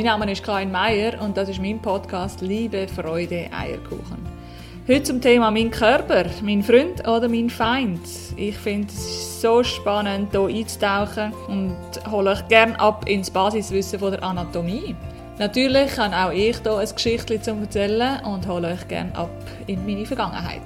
mein 0.00 0.18
Name 0.18 0.32
ist 0.32 0.42
Karin 0.42 0.72
Meier 0.72 1.20
und 1.20 1.36
das 1.36 1.50
ist 1.50 1.60
mein 1.60 1.78
Podcast 1.78 2.40
Liebe, 2.40 2.88
Freude, 2.88 3.50
Eierkuchen. 3.52 4.26
Heute 4.88 5.02
zum 5.02 5.20
Thema 5.20 5.50
mein 5.50 5.70
Körper, 5.70 6.24
mein 6.40 6.62
Freund 6.62 7.06
oder 7.06 7.28
mein 7.28 7.50
Feind. 7.50 8.00
Ich 8.34 8.56
finde 8.56 8.88
es 8.88 9.42
so 9.42 9.62
spannend, 9.62 10.30
hier 10.30 10.46
einzutauchen 10.46 11.34
und 11.48 11.76
hole 12.10 12.30
euch 12.30 12.48
gerne 12.48 12.80
ab 12.80 13.06
ins 13.10 13.30
Basiswissen 13.30 13.98
von 13.98 14.12
der 14.12 14.22
Anatomie. 14.22 14.96
Natürlich 15.38 15.98
habe 15.98 16.16
auch 16.16 16.32
ich 16.32 16.56
hier 16.62 16.78
ein 16.78 16.88
Geschichtchen 16.94 17.42
zu 17.42 17.50
erzählen 17.50 18.24
und 18.24 18.48
hole 18.48 18.68
euch 18.68 18.88
gerne 18.88 19.14
ab 19.14 19.30
in 19.66 19.84
meine 19.84 20.06
Vergangenheit. 20.06 20.62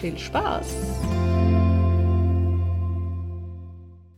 Viel 0.00 0.18
Spaß! 0.18 1.27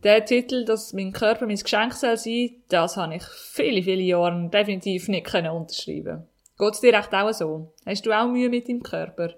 Der 0.03 0.25
Titel, 0.25 0.65
dass 0.65 0.93
mein 0.93 1.11
Körper 1.11 1.45
mein 1.45 1.57
Geschenk 1.57 1.93
soll 1.93 2.17
sein, 2.17 2.55
das 2.69 2.97
habe 2.97 3.15
ich 3.15 3.23
viele, 3.23 3.83
viele 3.83 4.01
Jahre 4.01 4.49
definitiv 4.49 5.07
nicht 5.07 5.27
können 5.27 5.51
unterschreiben. 5.51 6.27
Geht 6.57 6.73
es 6.73 6.81
dir 6.81 6.93
echt 6.93 7.13
auch 7.13 7.31
so? 7.33 7.73
Hast 7.85 8.05
du 8.05 8.11
auch 8.11 8.27
Mühe 8.27 8.49
mit 8.49 8.67
deinem 8.67 8.81
Körper? 8.81 9.35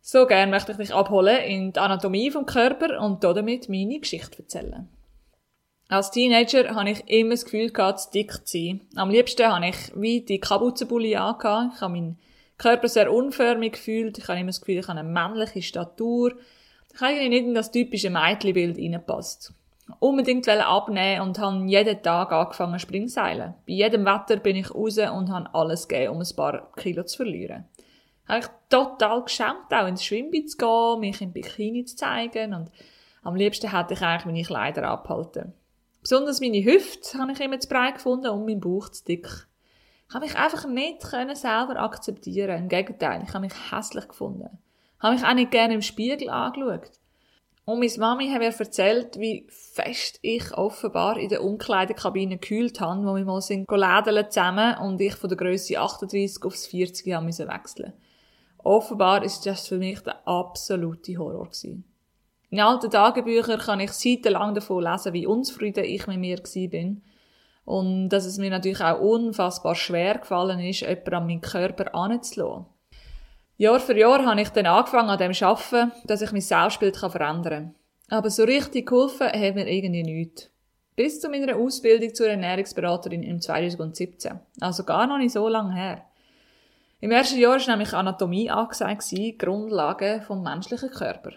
So 0.00 0.24
gern 0.26 0.50
möchte 0.50 0.70
ich 0.70 0.78
dich 0.78 0.94
abholen 0.94 1.42
in 1.42 1.72
die 1.72 1.80
Anatomie 1.80 2.30
vom 2.30 2.46
Körper 2.46 3.00
und 3.00 3.24
damit 3.24 3.68
meine 3.68 3.98
Geschichte 3.98 4.38
erzählen. 4.38 4.88
Als 5.88 6.12
Teenager 6.12 6.74
hatte 6.74 6.90
ich 6.90 7.08
immer 7.08 7.30
das 7.30 7.44
Gefühl 7.44 7.72
zu 7.72 8.10
dick 8.12 8.32
zu 8.32 8.58
sein. 8.58 8.80
Am 8.94 9.10
liebsten 9.10 9.52
hatte 9.52 9.66
ich 9.66 9.92
wie 9.94 10.20
die 10.20 10.38
Kapuzenbully 10.38 11.16
angehabt. 11.16 11.74
Ich 11.74 11.80
habe 11.80 11.92
meinen 11.92 12.18
Körper 12.58 12.88
sehr 12.88 13.12
unförmig 13.12 13.72
gefühlt. 13.72 14.18
Ich 14.18 14.28
habe 14.28 14.38
immer 14.38 14.48
das 14.48 14.60
Gefühl, 14.60 14.78
ich 14.78 14.88
habe 14.88 14.98
eine 14.98 15.08
männliche 15.08 15.62
Statur 15.62 16.34
eigentlich 17.02 17.28
nicht 17.28 17.44
in 17.44 17.54
das 17.54 17.70
typische 17.70 18.10
Mädchenbild 18.10 18.78
reinpasst. 18.78 19.52
Unbedingt 20.00 20.48
abnehmen 20.48 21.20
und 21.22 21.38
habe 21.38 21.64
jeden 21.66 22.02
Tag 22.02 22.32
angefangen 22.32 22.78
Springseilen. 22.78 23.54
Bei 23.66 23.72
jedem 23.72 24.04
Wetter 24.04 24.36
bin 24.36 24.56
ich 24.56 24.74
raus 24.74 24.98
und 24.98 25.30
habe 25.30 25.54
alles 25.54 25.86
gegeben, 25.86 26.14
um 26.14 26.20
ein 26.20 26.36
paar 26.36 26.72
Kilo 26.76 27.04
zu 27.04 27.18
verlieren. 27.18 27.64
Ich 28.24 28.34
habe 28.34 28.48
total 28.68 29.22
geschämt, 29.22 29.72
auch 29.72 29.86
ins 29.86 30.04
Schwimmbad 30.04 30.50
zu 30.50 30.56
gehen, 30.56 31.00
mich 31.00 31.20
im 31.20 31.32
Bikini 31.32 31.84
zu 31.84 31.94
zeigen 31.94 32.54
und 32.54 32.70
am 33.22 33.36
liebsten 33.36 33.70
hätte 33.70 33.94
ich 33.94 34.02
eigentlich 34.02 34.24
meine 34.26 34.42
Kleider 34.42 34.88
abhalten. 34.88 35.52
Besonders 36.02 36.40
meine 36.40 36.64
Hüfte 36.64 37.18
habe 37.18 37.32
ich 37.32 37.40
immer 37.40 37.60
zu 37.60 37.68
breit 37.68 37.94
gefunden 37.94 38.28
und 38.28 38.44
mein 38.44 38.60
Bauch 38.60 38.88
zu 38.88 39.04
dick. 39.04 39.28
Ich 40.08 40.14
habe 40.14 40.24
mich 40.24 40.36
einfach 40.36 40.66
nicht 40.68 41.02
selber 41.02 41.76
akzeptieren. 41.76 42.58
Im 42.58 42.68
Gegenteil, 42.68 43.22
ich 43.24 43.34
habe 43.34 43.46
mich 43.46 43.72
hässlich 43.72 44.08
gefunden 44.08 44.58
habe 45.00 45.14
mich 45.14 45.24
auch 45.24 45.34
nicht 45.34 45.50
gerne 45.50 45.74
im 45.74 45.82
Spiegel 45.82 46.30
angeschaut. 46.30 46.90
Und 47.64 47.80
meine 47.80 47.92
Mami 47.98 48.30
hat 48.30 48.38
mir 48.38 48.54
erzählt, 48.56 49.18
wie 49.18 49.44
fest 49.48 50.20
ich 50.22 50.54
offenbar 50.54 51.18
in 51.18 51.28
der 51.28 51.42
Umkleidekabine 51.42 52.38
gekühlt 52.38 52.80
habe, 52.80 53.04
wo 53.04 53.16
wir 53.16 53.24
mal 53.24 53.40
sind 53.40 53.68
lädeln 53.68 54.30
zusammen 54.30 54.78
und 54.78 55.00
ich 55.00 55.16
von 55.16 55.28
der 55.28 55.36
Größe 55.36 55.80
38 55.80 56.44
aufs 56.44 56.68
40 56.68 57.12
haben 57.12 57.26
müssen 57.26 57.48
wechseln. 57.48 57.92
Offenbar 58.58 59.24
ist 59.24 59.46
das 59.46 59.66
für 59.66 59.78
mich 59.78 60.00
der 60.00 60.26
absolute 60.28 61.18
Horror 61.18 61.46
gewesen. 61.46 61.84
In 62.50 62.60
alten 62.60 62.90
Tagebüchern 62.90 63.58
kann 63.58 63.80
ich 63.80 63.90
seitenlang 63.92 64.54
davon 64.54 64.84
lesen, 64.84 65.12
wie 65.12 65.26
unzufrieden 65.26 65.84
ich 65.84 66.06
mit 66.06 66.18
mir 66.18 66.40
bin. 66.70 67.02
Und 67.64 68.10
dass 68.10 68.26
es 68.26 68.38
mir 68.38 68.50
natürlich 68.50 68.80
auch 68.80 69.00
unfassbar 69.00 69.74
schwer 69.74 70.18
gefallen 70.18 70.60
ist, 70.60 70.80
jemanden 70.80 71.14
an 71.14 71.26
meinen 71.26 71.40
Körper 71.40 71.92
anzulassen. 71.96 72.66
Jahr 73.58 73.80
für 73.80 73.96
Jahr 73.96 74.22
habe 74.24 74.40
ich 74.40 74.50
dann 74.50 74.66
angefangen 74.66 75.08
an 75.08 75.18
dem 75.18 75.32
zu 75.32 75.46
arbeiten, 75.46 75.92
dass 76.04 76.20
ich 76.20 76.30
mein 76.30 76.42
Selbstbild 76.42 76.96
verändern 76.96 77.42
kann. 77.42 77.74
Aber 78.08 78.28
so 78.28 78.44
richtig 78.44 78.86
geholfen 78.86 79.28
hat 79.28 79.54
mir 79.54 79.66
irgendwie 79.66 80.02
nichts. 80.02 80.50
Bis 80.94 81.20
zu 81.20 81.30
meiner 81.30 81.56
Ausbildung 81.56 82.14
zur 82.14 82.28
Ernährungsberaterin 82.28 83.22
im 83.22 83.40
2017. 83.40 84.38
Also 84.60 84.84
gar 84.84 85.06
noch 85.06 85.18
nicht 85.18 85.32
so 85.32 85.48
lange 85.48 85.74
her. 85.74 86.04
Im 87.00 87.10
ersten 87.10 87.38
Jahr 87.38 87.58
war 87.58 87.66
nämlich 87.66 87.94
Anatomie 87.94 88.50
angesagt, 88.50 89.14
Grundlagen 89.38 90.22
vom 90.22 90.42
menschlichen 90.42 90.90
Körper. 90.90 91.32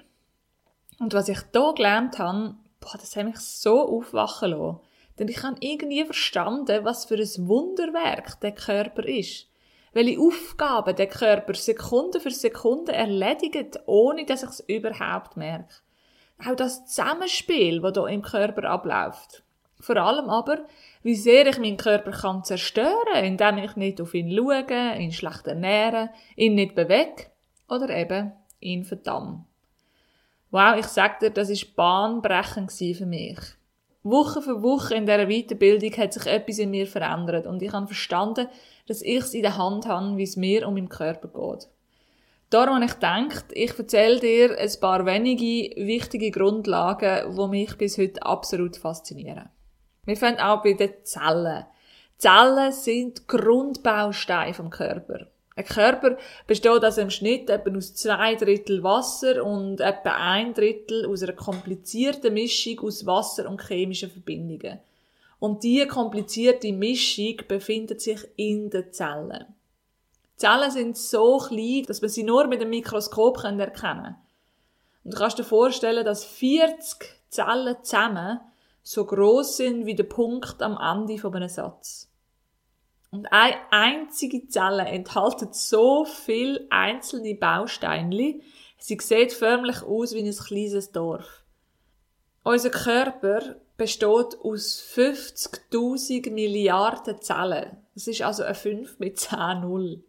Und 1.00 1.14
was 1.14 1.30
ich 1.30 1.40
hier 1.54 1.74
gelernt 1.74 2.20
habe, 2.20 2.56
boah, 2.82 2.98
das 3.00 3.16
hat 3.16 3.26
mich 3.26 3.40
so 3.40 3.98
aufwachen 3.98 4.52
lassen. 4.52 4.80
Denn 5.18 5.28
ich 5.30 5.42
habe 5.44 5.58
irgendwie 5.62 6.04
verstanden, 6.04 6.84
was 6.84 7.06
für 7.06 7.16
ein 7.16 7.48
Wunderwerk 7.48 8.40
der 8.42 8.54
Körper 8.54 9.06
ist 9.06 9.49
welche 9.94 10.20
Aufgaben 10.20 10.96
der 10.96 11.08
Körper 11.08 11.54
Sekunde 11.54 12.20
für 12.20 12.32
Sekunde 12.32 12.94
erledigt, 12.94 13.80
ohne 13.86 14.26
dass 14.26 14.44
ich 14.44 14.50
es 14.50 14.60
überhaupt 14.62 15.38
merke. 15.38 15.74
Auch 16.46 16.56
das 16.56 16.86
Zusammenspiel, 16.86 17.82
das 17.82 17.94
hier 17.94 18.08
im 18.08 18.22
Körper 18.22 18.70
abläuft. 18.70 19.44
Vor 19.82 19.98
allem 19.98 20.30
aber, 20.30 20.66
wie 21.04 21.16
sehr 21.16 21.48
ich 21.48 21.58
meinen 21.58 21.78
Körper 21.78 22.12
kann 22.12 22.44
zerstören, 22.44 23.24
indem 23.24 23.58
ich 23.60 23.76
nicht 23.76 24.02
auf 24.02 24.14
ihn 24.14 24.36
schaue, 24.36 24.98
ihn 24.98 25.12
schlecht 25.12 25.48
ernähre, 25.48 26.10
ihn 26.36 26.56
nicht 26.56 26.76
bewege 26.76 27.28
oder 27.70 27.90
eben 27.90 28.34
ihn 28.60 28.84
verdamme. 28.84 29.46
Wow, 30.52 30.78
ich 30.78 30.88
sag 30.88 31.20
dir, 31.20 31.30
das 31.30 31.50
ist 31.50 31.76
bahnbrechend 31.76 32.72
für 32.72 33.06
mich. 33.06 33.40
Woche 34.04 34.42
für 34.42 34.62
Woche 34.62 34.96
in 34.96 35.06
dieser 35.06 35.28
Weiterbildung 35.28 35.92
hat 35.98 36.14
sich 36.14 36.26
etwas 36.26 36.58
in 36.58 36.72
mir 36.72 36.88
verändert 36.88 37.46
und 37.46 37.62
ich 37.62 37.74
habe 37.74 37.88
verstanden, 37.88 38.48
dass 38.88 39.02
ich 39.02 39.20
es 39.20 39.34
in 39.34 39.42
der 39.42 39.58
Hand 39.58 39.88
habe, 39.88 40.18
wie 40.18 40.24
es 40.24 40.38
mir 40.38 40.68
um 40.68 40.76
meinen 40.76 40.90
Körper 40.90 41.28
geht. 41.28 41.68
Darum 42.50 42.76
habe 42.76 42.86
ich 42.86 42.94
gedacht, 42.94 43.46
ich 43.52 43.78
erzähle 43.78 44.20
dir 44.20 44.58
ein 44.58 44.72
paar 44.82 45.06
wenige 45.06 45.76
wichtige 45.86 46.32
Grundlagen, 46.32 47.36
die 47.36 47.48
mich 47.48 47.78
bis 47.78 47.98
heute 47.98 48.24
absolut 48.24 48.78
faszinieren. 48.78 49.50
Wir 50.06 50.18
fangen 50.18 50.40
auch 50.40 50.64
bei 50.64 50.74
den 50.74 50.94
Zellen. 51.04 51.66
Zellen 52.18 52.72
sind 52.72 53.28
Grundbausteine 53.28 54.54
vom 54.54 54.72
Körper. 54.72 55.28
Ein 55.60 55.66
Körper 55.66 56.18
besteht 56.48 56.86
also 56.86 57.02
im 57.02 57.10
Schnitt 57.10 57.50
etwa 57.50 57.76
aus 57.76 57.94
zwei 57.94 58.36
Drittel 58.36 58.82
Wasser 58.82 59.44
und 59.44 59.82
etwa 59.82 60.12
ein 60.12 60.54
Drittel 60.54 61.06
aus 61.06 61.22
einer 61.22 61.34
komplizierten 61.34 62.34
Mischung 62.34 62.80
aus 62.80 63.06
Wasser 63.06 63.50
und 63.50 63.68
chemischen 63.68 64.10
Verbindungen. 64.10 64.80
Und 65.38 65.62
diese 65.62 65.88
komplizierte 65.88 66.72
Mischung 66.72 67.42
befindet 67.46 68.00
sich 68.00 68.22
in 68.38 68.70
den 68.70 68.94
Zellen. 68.94 69.48
Die 70.36 70.38
Zellen 70.38 70.72
sind 70.72 70.98
so 70.98 71.40
klein, 71.40 71.84
dass 71.86 72.02
man 72.02 72.10
sie 72.10 72.24
nur 72.24 72.48
mit 72.48 72.62
dem 72.62 72.70
Mikroskop 72.70 73.44
erkennen 73.44 73.74
kann. 73.74 74.16
Und 75.04 75.14
du 75.14 75.18
kannst 75.18 75.40
dir 75.40 75.44
vorstellen, 75.44 76.06
dass 76.06 76.24
40 76.24 77.00
Zellen 77.28 77.76
zusammen 77.84 78.40
so 78.82 79.04
groß 79.04 79.58
sind 79.58 79.86
wie 79.86 79.96
der 79.96 80.06
Punkt 80.06 80.62
am 80.62 80.78
Ende 80.78 81.18
von 81.18 81.36
einem 81.36 81.50
Satz. 81.50 82.09
Und 83.12 83.26
eine 83.32 83.58
einzige 83.72 84.48
Zelle 84.48 84.86
enthält 84.86 85.56
so 85.56 86.06
viel 86.06 86.68
einzelne 86.70 87.36
Bausteine, 87.36 88.40
sie 88.78 88.98
sieht 89.00 89.34
förmlich 89.34 89.82
aus 89.82 90.14
wie 90.14 90.20
ein 90.20 90.36
kleines 90.36 90.92
Dorf. 90.92 91.44
Unser 92.44 92.70
Körper 92.70 93.56
besteht 93.78 94.38
aus 94.44 94.84
50.000 94.96 96.32
Milliarden 96.32 97.22
Zellen. 97.22 97.78
Das 97.96 98.08
ist 98.08 98.22
also 98.22 98.44
ein 98.44 98.56
5 98.56 99.00
mit 99.00 99.20
10 99.20 99.62
Null. 99.62 100.04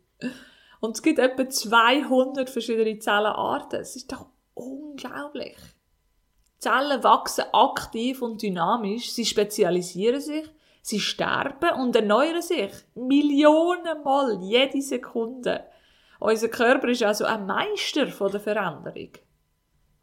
Und 0.81 0.97
es 0.97 1.03
gibt 1.03 1.19
etwa 1.19 1.49
200 1.49 2.50
verschiedene 2.50 2.99
Zellenarten. 2.99 3.81
Es 3.81 3.97
ist 3.97 4.12
doch 4.12 4.27
unglaublich. 4.55 5.56
Zellen 6.59 7.03
wachsen 7.03 7.44
aktiv 7.53 8.21
und 8.21 8.43
dynamisch, 8.43 9.12
sie 9.12 9.25
spezialisieren 9.25 10.21
sich 10.21 10.50
Sie 10.83 11.01
sterben 11.01 11.81
und 11.81 11.95
erneuern 11.95 12.43
sich 12.43 12.73
Millionenmal 12.95 14.39
jede 14.43 14.81
Sekunde. 14.81 15.65
Unser 16.19 16.49
Körper 16.49 16.89
ist 16.89 17.03
also 17.03 17.25
ein 17.25 17.47
Meister 17.47 18.07
der 18.07 18.41
Veränderung. 18.41 19.13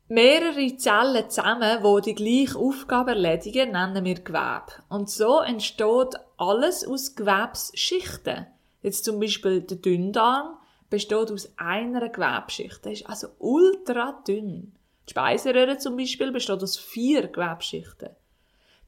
Mehrere 0.10 0.78
Zellen 0.78 1.30
zusammen, 1.30 1.84
die 1.84 2.02
die 2.02 2.16
gleiche 2.16 2.58
Aufgabe 2.58 3.12
erledigen, 3.12 3.74
nennen 3.74 4.06
wir 4.06 4.16
Gewebe. 4.16 4.84
Und 4.88 5.10
so 5.10 5.42
entsteht 5.42 6.16
alles 6.38 6.88
aus 6.88 7.16
Gewebsschichten. 7.16 8.48
Jetzt 8.82 9.04
zum 9.04 9.20
Beispiel 9.20 9.62
der 9.62 9.78
Dünndarm 9.78 10.60
besteht 10.90 11.32
aus 11.32 11.52
einer 11.58 12.08
Gewebschicht. 12.08 12.86
Der 12.86 12.94
ist 12.94 13.06
also 13.06 13.28
ultra 13.40 14.24
dünn. 14.26 14.74
Die 15.08 15.12
Speiseröhre 15.12 15.78
zum 15.78 15.98
Beispiel 15.98 16.32
besteht 16.32 16.64
aus 16.64 16.78
vier 16.78 17.28
Gewebschichten. 17.28 18.10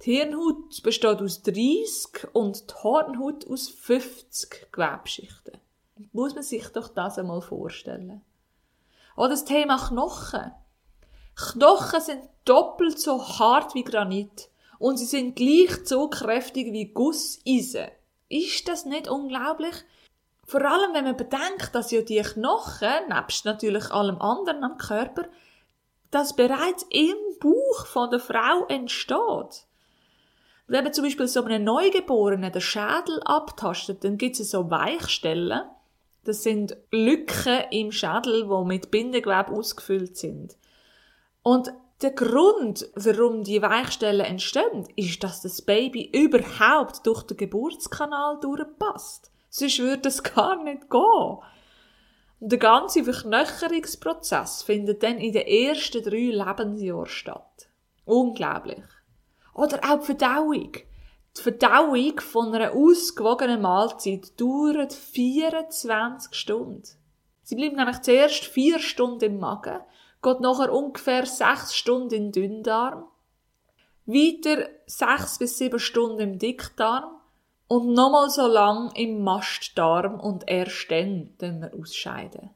Die 0.06 0.16
Hirnhaut 0.16 0.82
besteht 0.82 1.22
aus 1.22 1.42
30 1.44 2.34
und 2.34 2.70
die 2.70 2.74
Hornhaut 2.84 3.46
aus 3.50 3.68
50 3.68 4.72
Gewebschichten. 4.72 5.58
Muss 6.14 6.34
man 6.34 6.44
sich 6.44 6.68
doch 6.70 6.88
das 6.88 7.20
einmal 7.20 7.42
vorstellen. 7.42 8.22
Oder 9.18 9.30
das 9.30 9.44
Thema 9.44 9.78
Knochen. 9.78 10.54
Knochen 11.36 12.00
sind 12.00 12.22
doppelt 12.46 12.98
so 12.98 13.22
hart 13.40 13.76
wie 13.76 13.84
Granit 13.84 14.50
und 14.78 14.98
sie 14.98 15.06
sind 15.06 15.36
gleich 15.36 15.86
so 15.86 16.08
kräftig 16.08 16.72
wie 16.72 16.94
Gusseisen. 16.94 17.90
Ist 18.30 18.70
das 18.70 18.86
nicht 18.86 19.10
unglaublich? 19.10 19.76
Vor 20.46 20.62
allem, 20.62 20.94
wenn 20.94 21.04
man 21.04 21.18
bedenkt, 21.18 21.76
dass 21.76 21.92
ja 21.92 22.02
die 22.02 22.22
Knochen, 22.22 23.10
nebst 23.10 23.44
natürlich 23.44 23.92
allem 23.92 24.22
anderen 24.22 24.64
am 24.64 24.78
Körper, 24.78 25.26
das 26.10 26.36
bereits 26.36 26.86
im 26.90 27.16
Bauch 27.40 27.86
von 27.86 28.10
der 28.10 28.20
Frau 28.20 28.66
entsteht. 28.68 29.68
Wenn 30.70 30.84
man 30.84 30.94
zum 30.94 31.04
Beispiel 31.04 31.28
so 31.28 31.44
einem 31.44 31.64
Neugeborenen 31.64 32.52
den 32.52 32.62
Schädel 32.62 33.20
abtastet, 33.26 34.04
dann 34.04 34.20
gibt 34.20 34.40
es 34.40 34.52
so 34.52 34.70
Weichstellen. 34.70 35.62
Das 36.26 36.44
sind 36.44 36.78
Lücken 36.92 37.64
im 37.72 37.92
Schädel, 37.92 38.48
die 38.48 38.66
mit 38.68 38.92
Bindegewebe 38.92 39.52
ausgefüllt 39.52 40.16
sind. 40.16 40.58
Und 41.42 41.74
der 42.04 42.12
Grund, 42.12 42.88
warum 42.94 43.44
die 43.44 43.64
Weichstellen 43.64 44.26
entstehen, 44.26 44.88
ist, 44.96 45.24
dass 45.24 45.42
das 45.42 45.64
Baby 45.64 46.12
überhaupt 46.14 47.04
durch 47.08 47.24
den 47.24 47.38
Geburtskanal 47.38 48.40
durchpasst. 48.40 49.32
Sonst 49.50 49.80
würde 49.80 50.10
es 50.10 50.22
gar 50.22 50.64
nicht 50.64 50.88
gehen. 50.92 51.38
Und 52.40 52.52
der 52.52 52.60
ganze 52.60 53.04
Verknöcherungsprozess 53.04 54.62
findet 54.62 55.02
dann 55.02 55.18
in 55.18 55.34
den 55.34 55.48
ersten 55.48 56.04
drei 56.04 56.30
Lebensjahren 56.30 57.08
statt. 57.08 57.70
Unglaublich. 58.06 58.84
Oder 59.60 59.80
auch 59.84 60.00
die 60.00 60.06
Verdauung. 60.06 60.72
Die 61.38 61.42
Verdauung 61.42 62.20
von 62.22 62.56
einer 62.56 62.72
ausgewogenen 62.72 63.62
Mahlzeit 63.62 64.40
dauert 64.40 64.94
24 64.94 66.34
Stunden. 66.34 66.84
Sie 67.44 67.56
bleibt 67.56 67.76
nämlich 67.76 68.02
zuerst 68.02 68.46
vier 68.46 68.80
Stunden 68.80 69.26
im 69.26 69.40
Magen, 69.40 69.82
geht 70.22 70.40
nachher 70.40 70.72
ungefähr 70.72 71.26
sechs 71.26 71.76
Stunden 71.76 72.14
in 72.14 72.32
den 72.32 72.64
Dünndarm, 72.64 73.04
weiter 74.06 74.70
sechs 74.86 75.38
bis 75.40 75.58
sieben 75.58 75.80
Stunden 75.80 76.20
im 76.20 76.40
Dickdarm 76.40 77.20
und 77.68 77.92
nochmal 77.94 78.30
so 78.30 78.48
lang 78.48 78.92
im 78.96 79.22
Mastdarm 79.26 80.22
und 80.22 80.46
erst 80.48 80.90
dann 80.90 81.34
dann 81.38 81.62
wir 81.62 81.74
ausscheiden. 81.78 82.52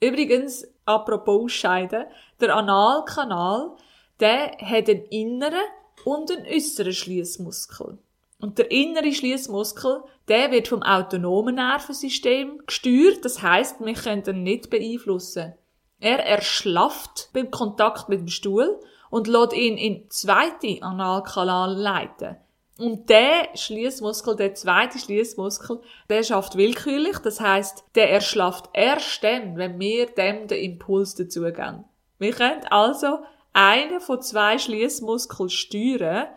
Übrigens, 0.00 0.66
apropos 0.86 1.44
ausscheiden, 1.44 2.06
der 2.40 2.56
Analkanal, 2.56 3.76
der 4.18 4.56
hat 4.58 4.88
einen 4.88 5.04
inneren 5.10 5.60
und 6.04 6.30
einen 6.30 6.46
äußeren 6.46 6.92
Schließmuskel. 6.92 7.98
Und 8.40 8.58
der 8.58 8.70
innere 8.70 9.12
Schließmuskel, 9.12 10.02
der 10.28 10.50
wird 10.50 10.68
vom 10.68 10.82
autonomen 10.82 11.54
Nervensystem 11.54 12.62
gesteuert, 12.66 13.24
das 13.24 13.40
heißt, 13.40 13.76
wir 13.80 13.94
können 13.94 14.24
ihn 14.26 14.42
nicht 14.42 14.68
beeinflussen. 14.68 15.54
Er 16.00 16.26
erschlafft 16.26 17.30
beim 17.32 17.52
Kontakt 17.52 18.08
mit 18.08 18.20
dem 18.20 18.28
Stuhl 18.28 18.80
und 19.10 19.28
lässt 19.28 19.52
ihn 19.52 19.78
in 19.78 20.10
zweite 20.10 20.82
Analkanal 20.82 21.74
leiten. 21.76 22.36
Und 22.78 23.08
der 23.10 23.50
Schließmuskel, 23.54 24.34
der 24.34 24.54
zweite 24.54 24.98
Schließmuskel, 24.98 25.80
der 26.08 26.24
schafft 26.24 26.56
willkürlich. 26.56 27.18
Das 27.18 27.40
heißt, 27.40 27.84
der 27.94 28.10
erschlafft 28.10 28.70
erst 28.72 29.22
dann, 29.22 29.56
wenn 29.56 29.78
wir 29.78 30.06
dem 30.06 30.48
den 30.48 30.58
Impuls 30.58 31.14
dazugeben. 31.14 31.84
Wir 32.18 32.32
können 32.32 32.64
also 32.70 33.18
einen 33.52 34.00
von 34.00 34.22
zwei 34.22 34.58
Schließmuskeln 34.58 35.50
steuern 35.50 36.28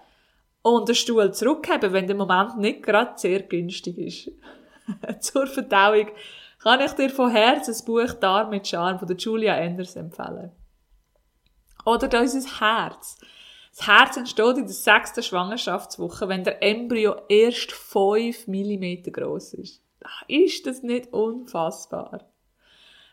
und 0.62 0.88
den 0.88 0.96
Stuhl 0.96 1.34
zurückheben, 1.34 1.94
wenn 1.94 2.08
der 2.08 2.16
Moment 2.16 2.58
nicht 2.58 2.84
gerade 2.84 3.14
sehr 3.18 3.44
günstig 3.44 3.98
ist. 3.98 4.32
Zur 5.22 5.48
Verdauung 5.48 6.08
kann 6.62 6.82
ich 6.82 6.92
dir 6.94 7.10
von 7.10 7.30
Herzen 7.30 7.72
das 7.72 7.86
Buch 7.86 8.14
Darm 8.14 8.50
mit 8.50 8.68
Charme 8.68 9.00
von 9.00 9.18
Julia 9.18 9.56
Enders 9.56 9.96
empfehlen. 9.96 10.52
Oder 11.86 12.20
unser 12.20 12.60
Herz. 12.60 13.18
Das 13.78 13.88
Herz 13.88 14.18
entsteht 14.18 14.58
in 14.58 14.66
der 14.66 14.74
sechsten 14.74 15.22
Schwangerschaftswoche, 15.22 16.28
wenn 16.28 16.44
der 16.44 16.64
Embryo 16.64 17.16
erst 17.30 17.72
5 17.72 18.48
mm 18.48 19.12
groß 19.12 19.54
ist. 19.56 19.84
Ist 20.28 20.66
das 20.66 20.82
nicht 20.82 21.12
unfassbar? 21.14 22.26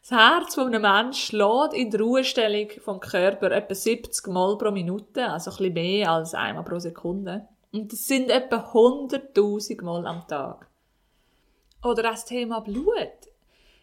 Das 0.03 0.19
Herz 0.19 0.57
von 0.57 0.67
einem 0.67 0.83
Menschen 0.83 1.13
schlägt 1.15 1.75
in 1.75 1.91
der 1.93 2.01
Ruhestellung 2.01 2.69
vom 2.81 2.99
Körper 2.99 3.53
etwa 3.53 3.73
70 3.73 4.27
Mal 4.27 4.59
pro 4.59 4.73
Minute, 4.73 5.31
also 5.31 5.53
ein 5.53 5.57
bisschen 5.59 5.75
mehr 5.75 6.11
als 6.11 6.35
einmal 6.35 6.65
pro 6.65 6.81
Sekunde. 6.81 7.47
Und 7.73 7.93
das 7.93 8.05
sind 8.07 8.29
etwa 8.29 8.57
100.000 8.73 9.85
Mal 9.85 10.05
am 10.09 10.27
Tag. 10.27 10.69
Oder 11.85 12.03
das 12.03 12.25
Thema 12.25 12.61
Blut. 12.61 13.13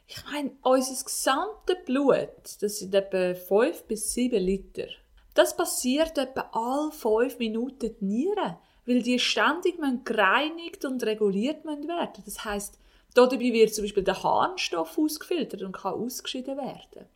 Ich 0.07 0.21
meine, 0.30 0.51
unser 0.62 1.01
gesamtes 1.01 1.77
Blut, 1.86 2.57
das 2.60 2.80
sind 2.80 2.94
etwa 2.94 3.33
5 3.33 3.83
bis 3.83 4.13
7 4.13 4.44
Liter. 4.44 4.88
Das 5.36 5.56
passiert 5.56 6.18
etwa 6.18 6.50
alle 6.51 6.92
fünf 6.92 7.39
Minuten 7.39 7.95
die 7.98 8.06
Nieren, 8.06 8.57
weil 8.86 9.04
die 9.04 9.19
ständig 9.19 9.77
gereinigt 10.04 10.83
und 10.83 11.01
reguliert 11.04 11.63
werden. 11.63 12.24
Das 12.25 12.44
heißt, 12.44 12.77
dabei 13.13 13.53
wird 13.53 13.73
zum 13.73 13.83
Beispiel 13.83 14.03
der 14.03 14.21
Harnstoff 14.21 14.97
ausgefiltert 14.97 15.61
und 15.61 15.71
kann 15.71 15.94
ausgeschieden 15.94 16.57
werden. 16.57 17.07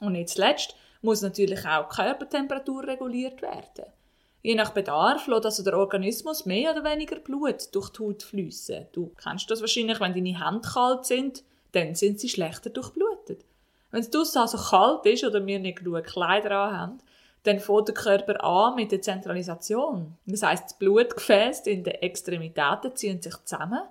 Und 0.00 0.12
nicht 0.12 0.30
zuletzt 0.30 0.74
muss 1.02 1.22
natürlich 1.22 1.66
auch 1.66 1.88
die 1.88 1.96
Körpertemperatur 1.96 2.86
reguliert 2.86 3.40
werden. 3.42 3.86
Je 4.42 4.54
nach 4.54 4.70
Bedarf 4.70 5.26
lässt 5.26 5.44
also 5.44 5.62
der 5.62 5.76
Organismus 5.76 6.46
mehr 6.46 6.72
oder 6.72 6.84
weniger 6.84 7.16
Blut 7.16 7.74
durch 7.74 7.90
die 7.90 8.02
Haut 8.02 8.22
fließen. 8.22 8.86
Du 8.92 9.12
kennst 9.22 9.50
das 9.50 9.60
wahrscheinlich, 9.60 10.00
wenn 10.00 10.14
deine 10.14 10.42
Hände 10.42 10.66
kalt 10.66 11.04
sind, 11.04 11.42
dann 11.72 11.94
sind 11.94 12.20
sie 12.20 12.28
schlechter 12.28 12.70
durchblutet. 12.70 13.44
Wenn 13.90 14.00
es 14.00 14.36
also 14.36 14.56
kalt 14.56 15.04
ist 15.06 15.24
oder 15.24 15.44
wir 15.44 15.58
nicht 15.58 15.78
genug 15.78 16.04
Kleider 16.04 16.50
haben, 16.50 16.98
dann 17.42 17.60
fängt 17.60 17.88
der 17.88 17.94
Körper 17.94 18.42
an 18.42 18.76
mit 18.76 18.92
der 18.92 19.02
Zentralisation. 19.02 20.16
Das 20.26 20.42
heißt, 20.42 20.70
die 20.70 20.84
Blutgefäße 20.84 21.70
in 21.70 21.84
den 21.84 21.94
Extremitäten 21.94 22.94
ziehen 22.94 23.20
sich 23.20 23.36
zusammen 23.44 23.82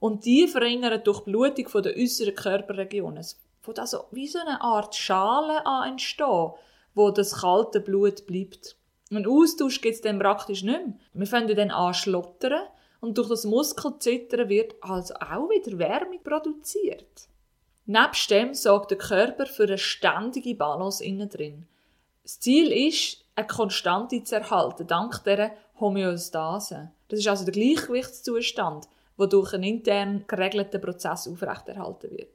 und 0.00 0.24
die 0.24 0.46
verringern 0.46 1.02
durch 1.04 1.20
Blutung 1.24 1.82
den 1.82 1.94
äußeren 1.96 2.34
Körperregionen. 2.34 3.18
Es 3.18 3.38
fängt 3.60 3.78
also 3.78 4.04
wie 4.10 4.28
so 4.28 4.38
eine 4.38 4.60
Art 4.60 4.94
Schale 4.94 5.64
an 5.66 5.90
entstehen, 5.90 6.52
wo 6.94 7.10
das 7.10 7.40
kalte 7.40 7.80
Blut 7.80 8.26
bleibt. 8.26 8.76
Einen 9.10 9.26
Austausch 9.26 9.80
gibt 9.80 9.96
es 9.96 10.00
dann 10.00 10.18
praktisch 10.18 10.62
nicht 10.62 10.86
mehr. 10.86 10.94
Wir 11.14 11.26
fangen 11.26 11.56
dann 11.56 11.70
an 11.70 11.94
schlottern 11.94 12.66
und 13.00 13.16
durch 13.16 13.28
das 13.28 13.44
Muskelzittern 13.44 14.48
wird 14.48 14.74
also 14.80 15.14
auch 15.14 15.48
wieder 15.48 15.78
Wärme 15.78 16.18
produziert. 16.18 17.28
Nebst 17.86 18.30
dem 18.30 18.52
sorgt 18.52 18.90
der 18.90 18.98
Körper 18.98 19.46
für 19.46 19.62
eine 19.62 19.78
ständige 19.78 20.54
Balance 20.54 21.02
innen 21.02 21.28
drin. 21.28 21.66
Das 22.22 22.38
Ziel 22.38 22.70
ist, 22.70 23.24
eine 23.34 23.46
Konstante 23.46 24.22
zu 24.22 24.34
erhalten, 24.34 24.86
dank 24.86 25.24
dieser 25.24 25.52
Homöostase. 25.80 26.90
Das 27.08 27.20
ist 27.20 27.28
also 27.28 27.46
der 27.46 27.54
Gleichgewichtszustand, 27.54 28.88
der 29.18 29.26
durch 29.26 29.54
einen 29.54 29.64
intern 29.64 30.24
geregelten 30.26 30.80
Prozess 30.80 31.28
aufrechterhalten 31.28 32.10
wird. 32.10 32.30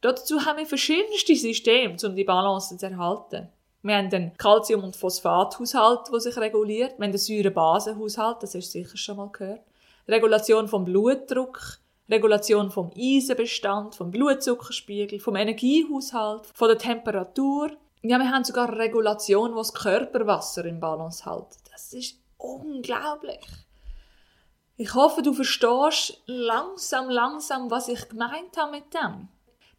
Dazu 0.00 0.44
haben 0.44 0.58
wir 0.58 0.66
verschiedenste 0.66 1.34
Systeme, 1.36 1.96
um 2.02 2.16
die 2.16 2.24
Balance 2.24 2.76
zu 2.76 2.86
erhalten. 2.86 3.48
Wir 3.82 3.96
haben 3.96 4.10
den 4.10 4.36
Calcium- 4.36 4.84
und 4.84 4.96
Phosphathaushalt, 4.96 6.12
der 6.12 6.20
sich 6.20 6.36
reguliert. 6.36 6.98
Wir 6.98 7.04
haben 7.04 7.12
den 7.12 7.18
Säurebasenhaushalt, 7.18 8.42
das 8.42 8.54
hast 8.54 8.74
du 8.74 8.78
sicher 8.78 8.96
schon 8.96 9.16
mal 9.16 9.30
gehört. 9.30 9.62
Regulation 10.08 10.68
vom 10.68 10.84
Blutdruck, 10.84 11.78
Regulation 12.08 12.70
vom 12.70 12.90
Eisenbestand, 12.96 13.94
vom 13.94 14.10
Blutzuckerspiegel, 14.10 15.20
vom 15.20 15.36
Energiehaushalt, 15.36 16.46
von 16.54 16.68
der 16.68 16.78
Temperatur, 16.78 17.70
ja, 18.04 18.18
wir 18.18 18.30
haben 18.30 18.42
sogar 18.42 18.76
Regulation, 18.76 19.52
die 19.52 19.58
das 19.58 19.72
Körperwasser 19.72 20.64
im 20.64 20.80
Balance 20.80 21.24
hält. 21.24 21.46
Das 21.70 21.92
ist 21.92 22.18
unglaublich. 22.36 23.38
Ich 24.76 24.94
hoffe, 24.94 25.22
du 25.22 25.32
verstehst 25.34 26.22
langsam, 26.26 27.10
langsam, 27.10 27.70
was 27.70 27.88
ich 27.88 28.08
gemeint 28.08 28.56
habe 28.56 28.72
mit 28.72 28.94
dem. 28.94 29.28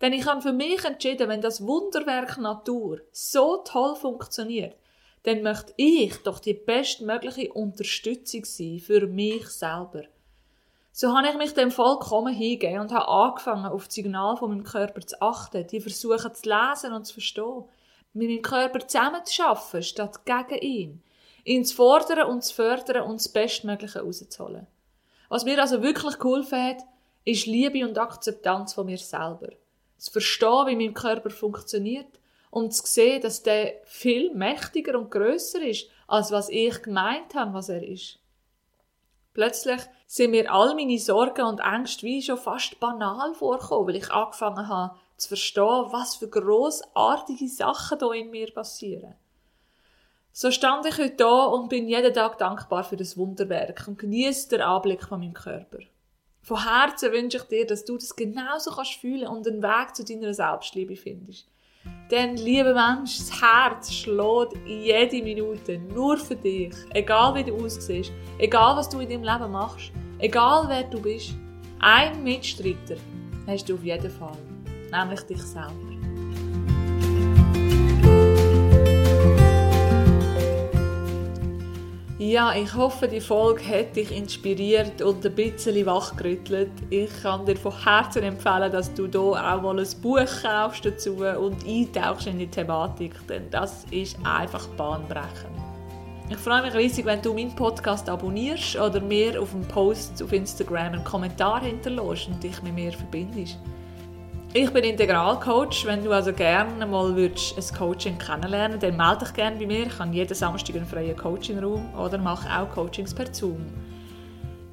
Denn 0.02 0.14
ich 0.14 0.26
habe 0.26 0.42
für 0.42 0.54
mich 0.54 0.84
entschieden, 0.84 1.30
wenn 1.30 1.42
das 1.42 1.66
Wunderwerk 1.66 2.38
Natur 2.38 3.02
so 3.12 3.58
toll 3.66 3.96
funktioniert, 3.96 4.76
dann 5.24 5.42
möchte 5.42 5.74
ich 5.78 6.16
doch 6.24 6.40
die 6.40 6.54
bestmögliche 6.54 7.52
Unterstützung 7.54 8.46
sein 8.46 8.80
für 8.80 9.08
mich 9.08 9.48
selber. 9.48 10.04
So 10.92 11.16
habe 11.16 11.30
ich 11.30 11.38
mich 11.38 11.54
dem 11.56 11.72
vollkommen 11.72 12.34
hingegeben 12.34 12.82
und 12.82 12.92
habe 12.92 13.08
angefangen, 13.08 13.66
auf 13.66 13.86
das 13.86 13.96
Signal 13.96 14.38
von 14.38 14.52
meinem 14.52 14.64
Körper 14.64 15.02
zu 15.02 15.20
achten, 15.22 15.66
die 15.66 15.82
versuchen 15.82 16.36
zu 16.36 16.50
lesen 16.50 16.94
und 16.94 17.06
zu 17.06 17.14
verstehen 17.14 17.64
mit 18.14 18.28
meinem 18.28 18.42
Körper 18.44 18.88
zusammen 18.88 19.26
zu 19.26 19.44
arbeiten, 19.44 19.82
statt 19.82 20.24
gegen 20.26 20.62
ihn. 20.62 21.04
Ihn 21.46 21.66
zu 21.66 21.76
fordern 21.76 22.30
und 22.30 22.44
zu 22.44 22.54
fördern 22.54 23.04
und 23.04 23.16
das 23.16 23.30
Bestmögliche 23.30 24.02
rauszuholen. 24.02 24.68
Was 25.34 25.46
mir 25.46 25.60
also 25.60 25.82
wirklich 25.82 26.20
geholfen 26.20 26.62
hat, 26.62 26.84
ist 27.26 27.48
Liebe 27.48 27.84
und 27.84 27.98
Akzeptanz 27.98 28.74
von 28.74 28.86
mir 28.86 29.00
selber. 29.00 29.50
Zu 29.98 30.12
verstehen, 30.12 30.68
wie 30.68 30.76
mein 30.76 30.94
Körper 30.94 31.32
funktioniert 31.32 32.20
und 32.52 32.72
zu 32.72 32.86
sehen, 32.86 33.20
dass 33.20 33.42
der 33.42 33.82
viel 33.84 34.32
mächtiger 34.36 34.96
und 34.96 35.10
größer 35.10 35.60
ist, 35.64 35.90
als 36.08 36.32
was 36.32 36.50
ich 36.50 36.84
gemeint 36.84 37.34
habe, 37.34 37.56
was 37.56 37.70
er 37.70 37.82
ist. 37.82 38.20
Plötzlich 39.34 39.82
sind 40.06 40.30
mir 40.30 40.54
all 40.54 40.76
meine 40.76 41.00
Sorgen 41.00 41.48
und 41.48 41.62
Ängste 41.62 42.06
wie 42.06 42.22
schon 42.22 42.38
fast 42.38 42.80
banal 42.80 43.34
vorgekommen, 43.34 43.88
weil 43.88 43.96
ich 43.96 44.12
angefangen 44.12 44.68
habe, 44.68 44.96
zu 45.18 45.30
verstehen, 45.30 45.88
was 45.90 46.16
für 46.16 46.30
großartige 46.30 47.48
Sachen 47.48 47.98
da 47.98 48.12
in 48.12 48.30
mir 48.30 48.54
passieren. 48.54 49.16
So 50.36 50.50
stand 50.50 50.84
ich 50.88 50.98
heute 50.98 51.16
da 51.18 51.44
und 51.44 51.70
bin 51.70 51.88
jeden 51.88 52.12
Tag 52.12 52.40
dankbar 52.40 52.84
für 52.84 52.98
das 52.98 53.16
Wunderwerk 53.16 53.86
und 53.88 54.00
genieße 54.00 54.50
den 54.50 54.62
Anblick 54.62 55.04
von 55.04 55.20
meinem 55.20 55.36
Körper. 55.36 55.78
Von 56.42 56.64
Herzen 56.68 57.12
wünsche 57.12 57.38
ich 57.38 57.44
dir, 57.44 57.68
dass 57.68 57.86
du 57.86 57.98
das 57.98 58.16
genauso 58.16 58.72
kannst 58.72 58.96
fühlen 58.96 59.28
und 59.28 59.48
einen 59.48 59.62
Weg 59.62 59.96
zu 59.96 60.04
deiner 60.04 60.34
Selbstliebe 60.34 60.96
findest. 60.96 61.48
Denn, 62.10 62.36
lieber 62.38 62.74
Mensch, 62.74 63.20
das 63.20 63.42
Herz 63.44 63.94
schlägt 63.94 64.54
jede 64.66 65.22
Minute 65.22 65.78
nur 65.78 66.18
für 66.18 66.36
dich. 66.36 66.74
Egal 66.96 67.36
wie 67.36 67.44
du 67.44 67.64
aussiehst, 67.64 68.12
egal 68.40 68.76
was 68.76 68.90
du 68.90 69.02
in 69.02 69.10
deinem 69.10 69.24
Leben 69.24 69.52
machst, 69.52 69.92
egal 70.18 70.68
wer 70.68 70.84
du 70.86 71.00
bist. 71.00 71.36
Ein 71.80 72.24
Mitstreiter 72.24 72.96
hast 73.46 73.70
du 73.70 73.76
auf 73.76 73.84
jeden 73.84 74.10
Fall, 74.10 74.38
nämlich 74.92 75.22
dich 75.22 75.44
selber. 75.44 75.93
Ja, 82.20 82.54
ich 82.54 82.76
hoffe, 82.76 83.08
die 83.08 83.20
Folge 83.20 83.68
hat 83.68 83.96
dich 83.96 84.16
inspiriert 84.16 85.02
und 85.02 85.26
ein 85.26 85.34
bisschen 85.34 85.84
wachgerüttelt. 85.88 86.70
Ich 86.92 87.10
kann 87.24 87.44
dir 87.44 87.58
von 87.58 87.74
Herzen 87.84 88.22
empfehlen, 88.22 88.72
dass 88.72 88.94
du 88.94 89.08
hier 89.08 89.20
auch 89.20 89.62
mal 89.64 89.80
ein 89.80 89.88
Buch 90.00 90.44
kaufst 90.44 90.86
dazu 90.86 91.16
und 91.16 91.66
eintauchst 91.66 92.28
in 92.28 92.38
die 92.38 92.48
Thematik, 92.48 93.14
denn 93.28 93.50
das 93.50 93.86
ist 93.90 94.16
einfach 94.24 94.68
bahnbrechend. 94.78 95.58
Ich 96.30 96.38
freue 96.38 96.62
mich 96.62 96.76
riesig, 96.76 97.04
wenn 97.06 97.22
du 97.22 97.34
meinen 97.34 97.56
Podcast 97.56 98.08
abonnierst 98.08 98.76
oder 98.76 99.02
mir 99.02 99.42
auf 99.42 99.56
einem 99.56 99.68
Post 99.68 100.22
auf 100.22 100.32
Instagram 100.32 100.94
einen 100.94 101.04
Kommentar 101.04 101.64
hinterlässt 101.64 102.28
und 102.28 102.44
dich 102.44 102.62
mit 102.62 102.76
mir 102.76 102.94
verbindest. 102.94 103.58
Ich 104.56 104.70
bin 104.70 104.84
Integralcoach. 104.84 105.84
Wenn 105.86 106.04
du 106.04 106.12
also 106.12 106.32
gerne 106.32 106.86
mal 106.86 107.16
würdest, 107.16 107.58
ein 107.58 107.76
Coaching 107.76 108.20
kennenlernen 108.20 108.80
dann 108.80 108.96
melde 108.96 109.26
dich 109.26 109.34
gerne 109.34 109.58
bei 109.58 109.66
mir. 109.66 109.88
Ich 109.88 109.98
habe 109.98 110.14
jeden 110.14 110.36
Samstag 110.36 110.76
einen 110.76 110.86
freien 110.86 111.18
Coaching-Raum 111.18 111.96
oder 111.96 112.20
mache 112.20 112.48
auch 112.56 112.70
Coachings 112.70 113.16
per 113.16 113.34
Zoom. 113.34 113.66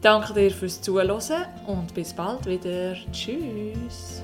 Danke 0.02 0.34
dir 0.34 0.50
fürs 0.50 0.82
Zuhören 0.82 1.46
und 1.66 1.94
bis 1.94 2.12
bald 2.12 2.44
wieder. 2.44 2.94
Tschüss. 3.10 4.22